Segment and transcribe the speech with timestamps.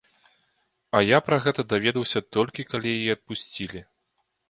[0.99, 3.89] А я пра гэта даведаўся толькі, калі яе адпусцілі.